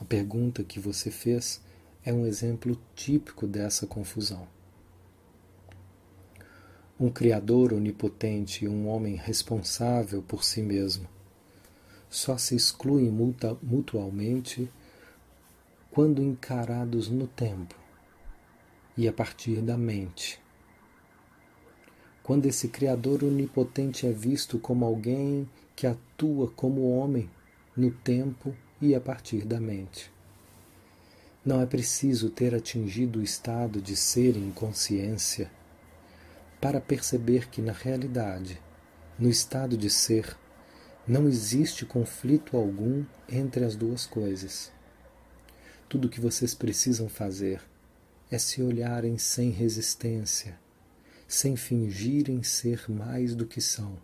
[0.00, 1.60] A pergunta que você fez
[2.02, 4.48] é um exemplo típico dessa confusão.
[6.98, 11.14] Um Criador onipotente e um homem responsável por si mesmo
[12.08, 13.10] só se excluem
[13.62, 14.70] mutualmente
[15.90, 17.74] quando encarados no tempo
[18.96, 20.40] e a partir da mente
[22.26, 27.30] quando esse Criador onipotente é visto como alguém que atua como homem
[27.76, 30.10] no tempo e a partir da mente.
[31.44, 35.48] Não é preciso ter atingido o estado de ser em consciência
[36.60, 38.60] para perceber que, na realidade,
[39.16, 40.36] no estado de ser,
[41.06, 44.72] não existe conflito algum entre as duas coisas.
[45.88, 47.60] Tudo o que vocês precisam fazer
[48.30, 50.58] é se olharem sem resistência
[51.26, 53.98] sem fingirem ser mais do que são,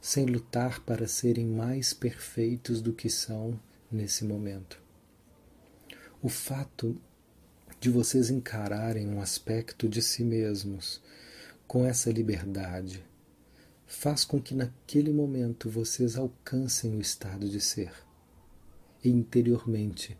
[0.00, 3.58] sem lutar para serem mais perfeitos do que são
[3.90, 4.80] nesse momento.
[6.22, 7.00] O fato
[7.80, 11.00] de vocês encararem um aspecto de si mesmos
[11.66, 13.04] com essa liberdade
[13.88, 17.90] faz com que naquele momento vocês alcancem o estado de ser
[19.02, 20.16] e interiormente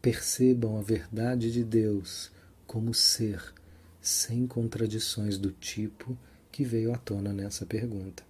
[0.00, 2.32] percebam a verdade de Deus
[2.66, 3.54] como ser
[4.00, 6.16] sem contradições do tipo
[6.50, 8.24] que veio à tona nessa pergunta.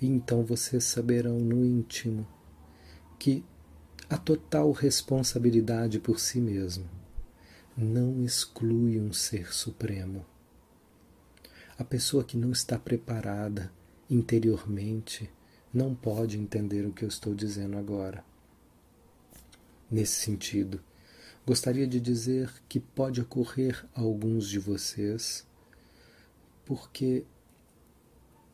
[0.00, 2.26] E então vocês saberão no íntimo
[3.18, 3.44] que
[4.08, 6.88] a total responsabilidade por si mesmo
[7.76, 10.24] não exclui um ser supremo.
[11.78, 13.70] A pessoa que não está preparada
[14.08, 15.30] interiormente
[15.72, 18.24] não pode entender o que eu estou dizendo agora.
[19.90, 20.80] Nesse sentido,
[21.46, 25.46] Gostaria de dizer que pode ocorrer a alguns de vocês,
[26.64, 27.22] porque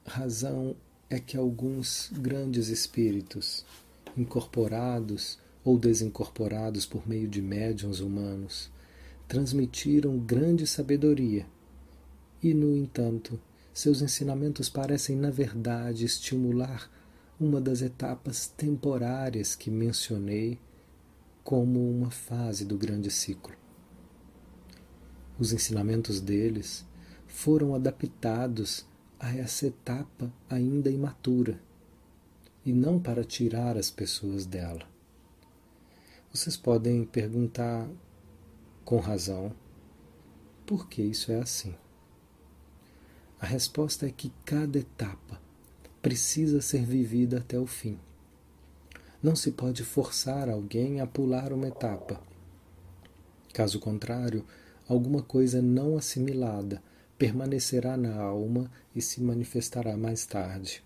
[0.05, 0.77] razão
[1.09, 3.65] é que alguns grandes espíritos,
[4.15, 8.71] incorporados ou desincorporados por meio de médiuns humanos,
[9.27, 11.47] transmitiram grande sabedoria
[12.43, 13.41] e, no entanto,
[13.73, 16.91] seus ensinamentos parecem, na verdade, estimular
[17.41, 20.59] uma das etapas temporárias que mencionei
[21.43, 23.55] como uma fase do grande ciclo.
[25.39, 26.85] Os ensinamentos deles
[27.27, 28.87] foram adaptados
[29.19, 31.59] a essa etapa ainda imatura
[32.65, 34.87] e não para tirar as pessoas dela.
[36.33, 37.89] Vocês podem perguntar
[38.85, 39.53] com razão
[40.67, 41.75] por que isso é assim.
[43.43, 45.43] A resposta é que cada etapa
[46.01, 47.99] precisa ser vivida até o fim.
[49.21, 52.21] Não se pode forçar alguém a pular uma etapa.
[53.53, 54.45] Caso contrário,
[54.89, 56.81] alguma coisa não assimilada
[57.19, 60.81] permanecerá na alma e se manifestará mais tarde.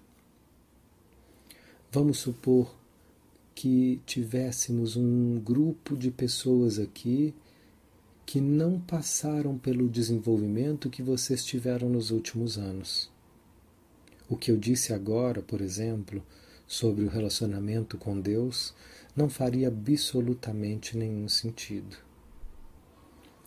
[1.92, 2.74] Vamos supor
[3.54, 7.34] que tivéssemos um grupo de pessoas aqui
[8.27, 13.09] que não passaram pelo desenvolvimento que vocês tiveram nos últimos anos.
[14.29, 16.20] O que eu disse agora, por exemplo,
[16.66, 18.74] sobre o relacionamento com Deus,
[19.14, 21.97] não faria absolutamente nenhum sentido.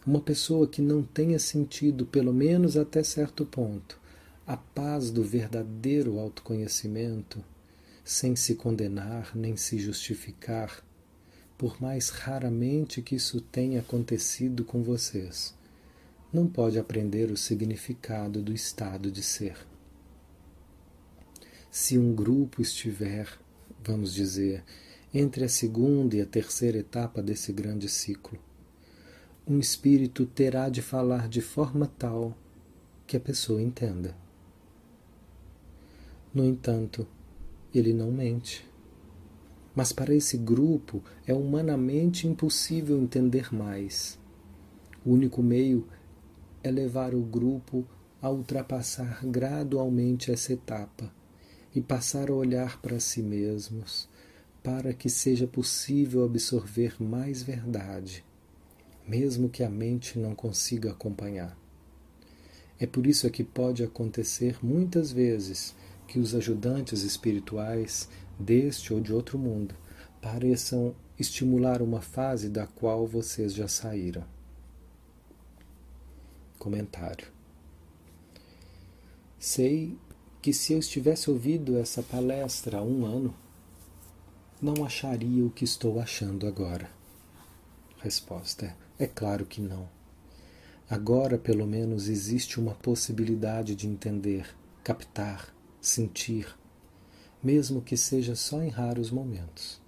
[0.08, 4.00] Uma pessoa que não tenha sentido, pelo menos até certo ponto,
[4.48, 7.44] a paz do verdadeiro autoconhecimento,
[8.02, 10.82] sem se condenar nem se justificar,
[11.60, 15.54] por mais raramente que isso tenha acontecido com vocês,
[16.32, 19.58] não pode aprender o significado do estado de ser.
[21.70, 23.28] Se um grupo estiver,
[23.84, 24.64] vamos dizer,
[25.14, 28.40] entre a segunda e a terceira etapa desse grande ciclo,
[29.46, 32.38] um espírito terá de falar de forma tal
[33.06, 34.16] que a pessoa entenda.
[36.34, 37.06] No entanto,
[37.76, 38.66] ele não mente.
[39.76, 44.20] Mas para esse grupo é humanamente impossível entender mais.
[45.06, 45.88] O único meio
[46.64, 47.86] é levar o grupo
[48.22, 51.12] a ultrapassar gradualmente essa etapa
[51.74, 54.10] e passar a olhar para si mesmos,
[54.62, 58.26] para que seja possível absorver mais verdade
[59.10, 61.58] mesmo que a mente não consiga acompanhar.
[62.80, 65.76] É por isso que pode acontecer muitas vezes
[66.08, 68.08] que os ajudantes espirituais
[68.40, 69.76] deste ou de outro mundo
[70.22, 74.24] pareçam estimular uma fase da qual vocês já saíram.
[76.58, 77.28] Comentário.
[79.38, 79.98] Sei
[80.42, 83.34] que se eu estivesse ouvido essa palestra há um ano,
[84.62, 86.90] não acharia o que estou achando agora.
[88.02, 89.88] Resposta é é claro que não.
[90.90, 96.54] Agora, pelo menos, existe uma possibilidade de entender, captar, sentir,
[97.44, 99.82] mesmo que seja só em raros momentos.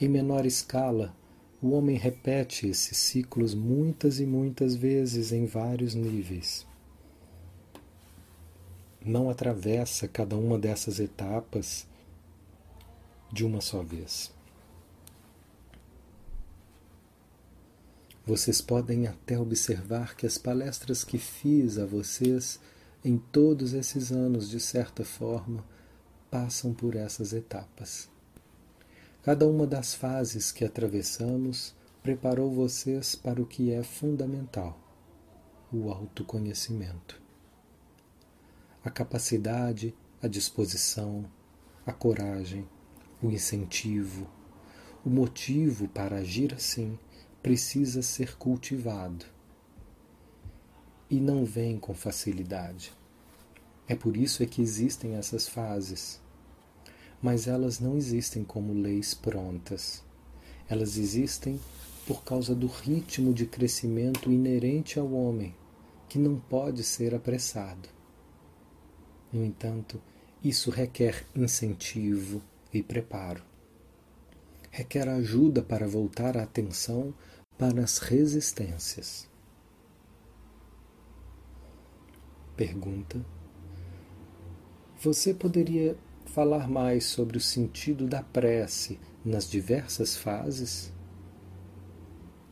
[0.00, 1.14] Em menor escala,
[1.60, 6.66] o homem repete esses ciclos muitas e muitas vezes em vários níveis.
[9.04, 11.86] Não atravessa cada uma dessas etapas
[13.32, 14.32] de uma só vez.
[18.24, 22.60] Vocês podem até observar que as palestras que fiz a vocês
[23.04, 25.64] em todos esses anos, de certa forma,
[26.30, 28.08] passam por essas etapas.
[29.22, 34.78] Cada uma das fases que atravessamos preparou vocês para o que é fundamental:
[35.72, 37.20] o autoconhecimento.
[38.84, 41.24] A capacidade, a disposição,
[41.84, 42.66] a coragem,
[43.22, 44.28] o incentivo,
[45.04, 46.98] o motivo para agir assim
[47.42, 49.24] precisa ser cultivado
[51.10, 52.97] e não vem com facilidade.
[53.88, 56.20] É por isso é que existem essas fases.
[57.22, 60.04] Mas elas não existem como leis prontas.
[60.68, 61.58] Elas existem
[62.06, 65.54] por causa do ritmo de crescimento inerente ao homem,
[66.08, 67.88] que não pode ser apressado.
[69.32, 70.00] No entanto,
[70.44, 73.42] isso requer incentivo e preparo.
[74.70, 77.12] Requer ajuda para voltar a atenção
[77.56, 79.28] para as resistências.
[82.56, 83.24] Pergunta:
[85.00, 85.96] Você poderia
[86.26, 90.92] falar mais sobre o sentido da prece nas diversas fases?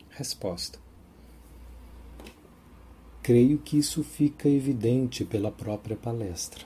[0.09, 0.79] Resposta:
[3.21, 6.63] Creio que isso fica evidente pela própria palestra.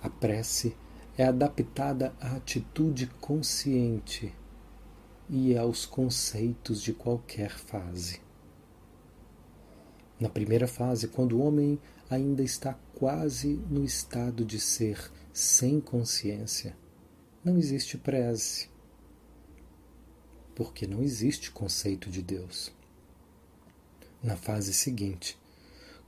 [0.00, 0.76] A prece
[1.16, 4.32] é adaptada à atitude consciente
[5.28, 8.27] e aos conceitos de qualquer fase.
[10.20, 11.78] Na primeira fase, quando o homem
[12.10, 16.76] ainda está quase no estado de ser sem consciência,
[17.44, 18.68] não existe prece,
[20.56, 22.72] porque não existe conceito de Deus.
[24.20, 25.38] Na fase seguinte,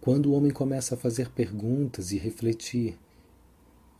[0.00, 2.98] quando o homem começa a fazer perguntas e refletir,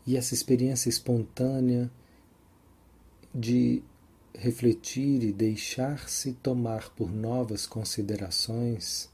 [0.05, 1.89] e essa experiência espontânea
[3.33, 3.81] de
[4.33, 9.09] refletir e deixar-se tomar por novas considerações,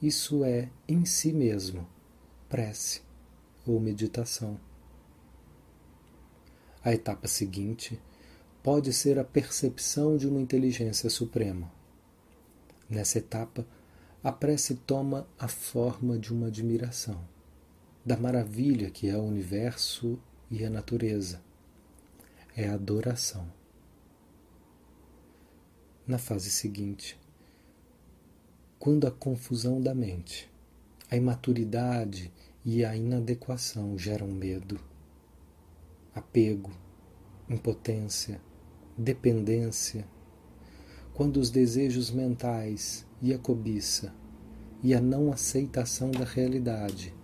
[0.00, 1.86] isso é, em si mesmo,
[2.48, 3.02] prece.
[3.66, 4.60] ou meditação.
[6.84, 8.00] A etapa seguinte
[8.62, 11.72] pode ser a percepção de uma inteligência suprema.
[12.88, 13.66] Nessa etapa,
[14.22, 17.20] a prece toma a forma de uma admiração
[18.06, 20.16] da maravilha que é o universo
[20.48, 21.42] e a natureza.
[22.56, 23.52] É adoração.
[26.06, 27.18] Na fase seguinte,
[28.78, 30.50] quando a confusão da mente,
[31.10, 32.32] a imaturidade
[32.64, 34.78] e a inadequação geram medo,
[36.14, 36.70] apego,
[37.48, 38.40] impotência,
[38.96, 40.06] dependência,
[41.14, 44.14] quando os desejos mentais e a cobiça
[44.82, 47.14] e a não aceitação da realidade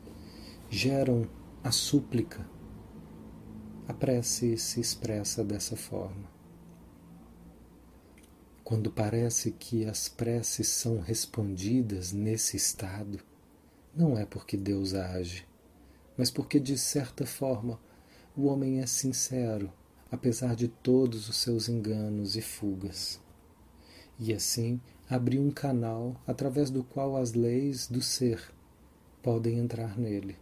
[0.71, 1.29] geram
[1.63, 2.49] a súplica,
[3.87, 6.32] a prece se expressa dessa forma.
[8.65, 13.19] Quando parece que as preces são respondidas nesse estado,
[13.95, 15.47] não é porque Deus age,
[16.17, 17.81] mas porque, de certa forma,
[18.37, 19.73] o homem é sincero,
[20.11, 23.21] apesar de todos os seus enganos e fugas.
[24.19, 28.55] E assim abriu um canal através do qual as leis do ser
[29.21, 30.39] podem entrar nele.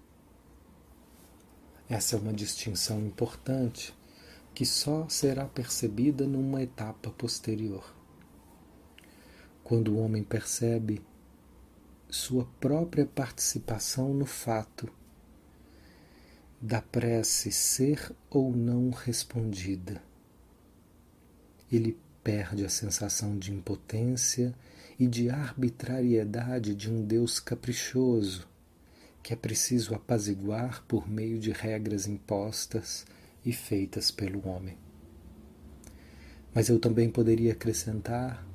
[1.89, 3.95] Essa é uma distinção importante
[4.55, 8.00] que só será percebida numa etapa posterior.
[9.71, 11.01] Quando o homem percebe
[12.09, 14.93] sua própria participação no fato
[16.61, 20.03] da prece ser ou não respondida.
[21.71, 24.53] Ele perde a sensação de impotência
[24.99, 28.49] e de arbitrariedade de um Deus caprichoso
[29.23, 33.07] que é preciso apaziguar por meio de regras impostas
[33.45, 34.77] e feitas pelo homem.
[36.53, 38.50] Mas eu também poderia acrescentar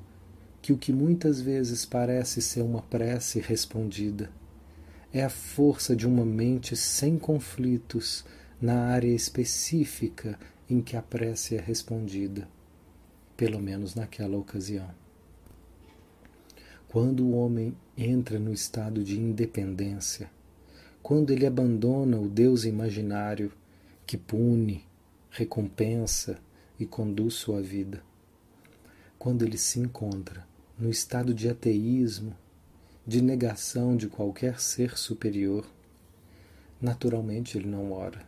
[0.66, 4.28] que o que muitas vezes parece ser uma prece respondida
[5.12, 8.24] é a força de uma mente sem conflitos
[8.60, 10.36] na área específica
[10.68, 12.48] em que a prece é respondida,
[13.36, 14.90] pelo menos naquela ocasião.
[16.88, 20.28] Quando o homem entra no estado de independência,
[21.00, 23.52] quando ele abandona o Deus imaginário
[24.04, 24.84] que pune,
[25.30, 26.40] recompensa
[26.76, 28.02] e conduz sua vida,
[29.16, 30.44] quando ele se encontra
[30.78, 32.36] no estado de ateísmo
[33.06, 35.64] de negação de qualquer ser superior,
[36.80, 38.26] naturalmente ele não ora.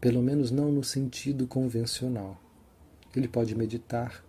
[0.00, 2.40] Pelo menos não no sentido convencional.
[3.14, 4.24] Ele pode meditar,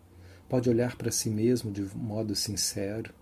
[0.49, 3.13] pode olhar para si mesmo de modo sincero,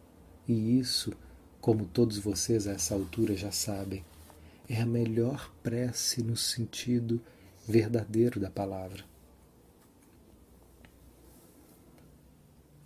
[0.48, 1.14] e isso,
[1.62, 4.04] como todos vocês a essa altura já sabem,
[4.68, 7.22] é a melhor prece no sentido
[7.68, 9.04] verdadeiro da palavra.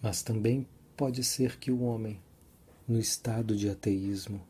[0.01, 2.19] Mas também pode ser que o homem,
[2.87, 4.41] no estado de ateísmo,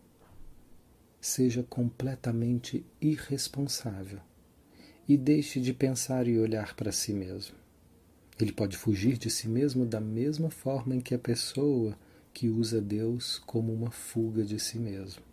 [1.20, 4.20] seja completamente irresponsável
[5.08, 7.56] e deixe de pensar e olhar para si mesmo.
[8.40, 11.98] Ele pode fugir de si mesmo da mesma forma em que a pessoa
[12.34, 15.24] que usa Deus como uma fuga de si mesmo.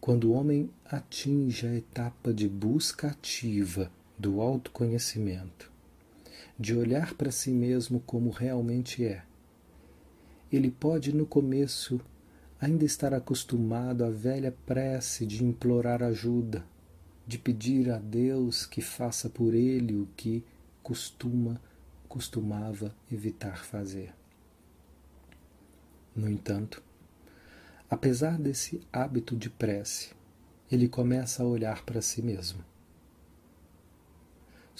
[0.00, 5.70] Quando o homem atinge a etapa de busca ativa do autoconhecimento,
[6.58, 9.22] de olhar para si mesmo como realmente é,
[10.50, 12.00] ele pode, no começo,
[12.58, 16.64] ainda estar acostumado à velha prece de implorar ajuda,
[17.26, 20.42] de pedir a Deus que faça por ele o que
[20.82, 21.60] costuma
[22.08, 24.14] costumava evitar fazer.
[26.16, 26.82] No entanto,
[27.90, 30.12] apesar desse hábito de prece,
[30.72, 32.64] ele começa a olhar para si mesmo.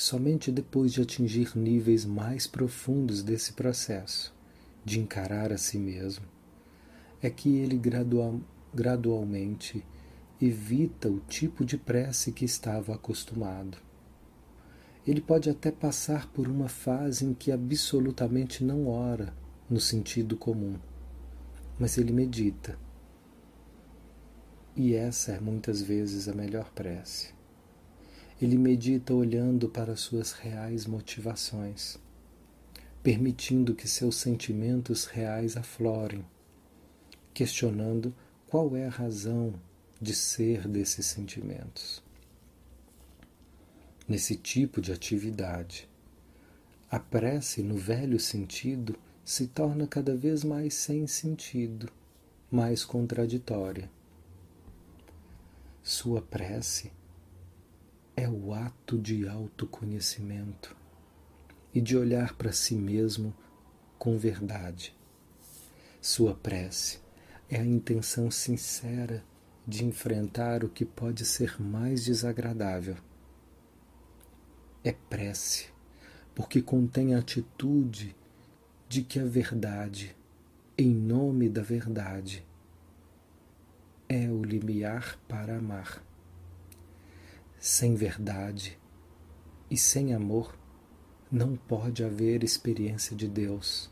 [0.01, 4.33] Somente depois de atingir níveis mais profundos desse processo,
[4.85, 6.25] de encarar a si mesmo,
[7.21, 8.41] é que ele gradual,
[8.73, 9.85] gradualmente
[10.41, 13.77] evita o tipo de prece que estava acostumado.
[15.05, 19.35] Ele pode até passar por uma fase em que absolutamente não ora
[19.69, 20.79] no sentido comum,
[21.77, 22.79] mas ele medita.
[24.77, 27.37] E essa é muitas vezes a melhor prece.
[28.41, 31.99] Ele medita olhando para suas reais motivações
[33.03, 36.25] permitindo que seus sentimentos reais aflorem,
[37.33, 38.15] questionando
[38.47, 39.55] qual é a razão
[40.01, 42.03] de ser desses sentimentos.
[44.07, 45.89] Nesse tipo de atividade,
[46.91, 51.91] a prece, no velho sentido, se torna cada vez mais sem sentido,
[52.51, 53.91] mais contraditória.
[55.83, 56.91] Sua prece
[58.19, 60.77] é o ato de autoconhecimento
[61.73, 63.33] e de olhar para si mesmo
[63.97, 64.93] com verdade.
[66.01, 66.99] Sua prece
[67.49, 69.25] é a intenção sincera
[69.65, 72.97] de enfrentar o que pode ser mais desagradável.
[74.83, 75.69] É prece,
[76.35, 78.17] porque contém a atitude
[78.89, 80.17] de que a verdade,
[80.77, 82.45] em nome da verdade,
[84.09, 86.08] é o limiar para amar.
[87.61, 88.79] Sem verdade
[89.69, 90.57] e sem amor,
[91.31, 93.91] não pode haver experiência de Deus.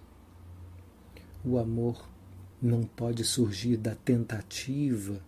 [1.44, 2.08] O amor
[2.62, 5.20] não pode surgir da tentativa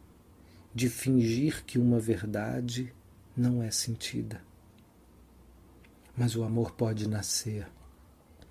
[0.73, 2.95] de fingir que uma verdade
[3.37, 4.41] não é sentida.
[6.17, 7.69] Mas o amor pode nascer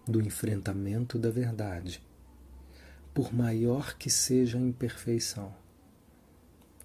[0.06, 2.02] do enfrentamento da verdade,
[3.14, 5.56] por maior que seja a imperfeição.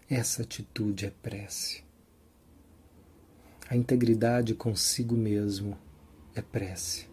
[0.09, 1.85] Essa atitude é prece.
[3.73, 5.79] A integridade consigo mesmo
[6.35, 7.07] é prece.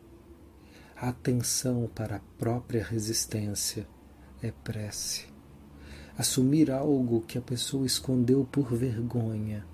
[0.93, 3.87] A atenção para a própria resistência
[4.43, 5.27] é prece.
[6.17, 9.65] Assumir algo que a pessoa escondeu por vergonha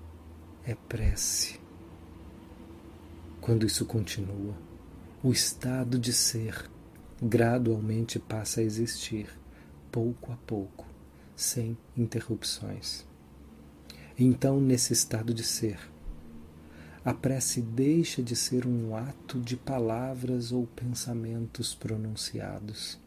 [0.64, 1.58] é prece.
[3.40, 4.54] Quando isso continua,
[5.24, 6.70] o estado de ser
[7.20, 9.28] gradualmente passa a existir,
[9.90, 10.86] pouco a pouco,
[11.34, 13.04] sem interrupções.
[14.16, 15.95] Então, nesse estado de ser,
[17.06, 22.98] a prece deixa de ser um ato de palavras ou pensamentos pronunciados.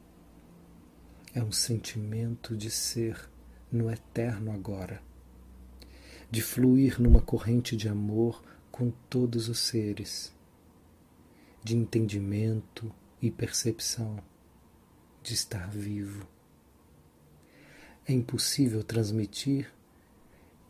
[1.34, 3.30] É um sentimento de ser
[3.70, 5.04] no eterno agora,
[6.32, 8.42] de fluir numa corrente de amor
[8.72, 10.34] com todos os seres,
[11.62, 12.90] de entendimento
[13.22, 14.18] e percepção,
[15.22, 16.26] de estar vivo.
[18.08, 19.70] É impossível transmitir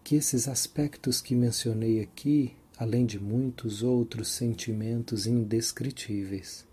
[0.03, 6.65] que esses aspectos que mencionei aqui além de muitos outros sentimentos indescritíveis,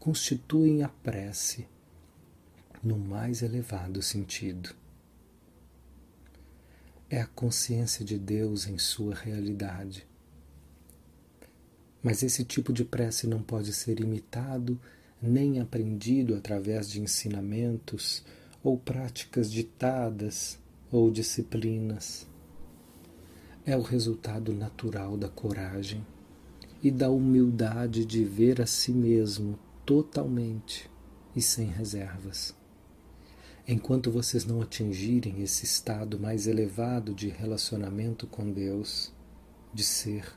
[0.00, 1.68] constituem a prece
[2.82, 4.74] no mais elevado sentido.
[7.08, 10.04] É a consciência de Deus em sua realidade.
[12.02, 14.80] Mas esse tipo de prece não pode ser imitado
[15.22, 18.24] nem aprendido através de ensinamentos
[18.64, 20.58] ou práticas ditadas
[20.90, 22.26] ou disciplinas
[23.66, 26.06] é o resultado natural da coragem
[26.82, 30.90] e da humildade de ver a si mesmo totalmente
[31.34, 32.54] e sem reservas.
[33.66, 39.10] Enquanto vocês não atingirem esse estado mais elevado de relacionamento com Deus,
[39.72, 40.30] de ser,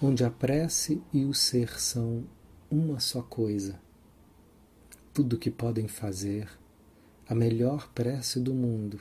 [0.00, 2.24] onde a prece e o ser são
[2.70, 3.78] uma só coisa,
[5.12, 6.48] tudo o que podem fazer,
[7.28, 8.98] a melhor prece do mundo,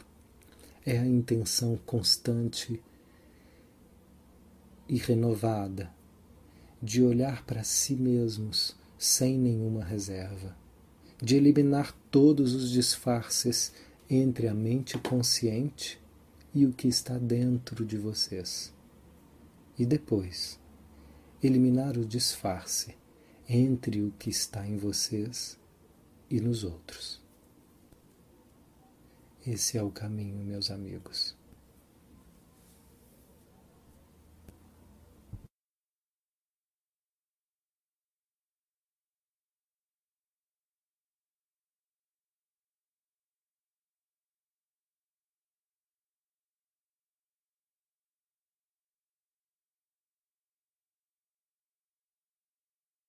[0.86, 2.82] é a intenção constante
[4.90, 5.94] e renovada
[6.82, 10.58] de olhar para si mesmos sem nenhuma reserva,
[11.22, 13.72] de eliminar todos os disfarces
[14.10, 16.02] entre a mente consciente
[16.54, 18.74] e o que está dentro de vocês.
[19.78, 20.60] E depois,
[21.42, 22.98] eliminar o disfarce
[23.48, 25.58] entre o que está em vocês
[26.30, 27.22] e nos outros.
[29.46, 31.39] Esse é o caminho, meus amigos.